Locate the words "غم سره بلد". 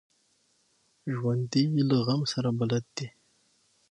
2.07-2.85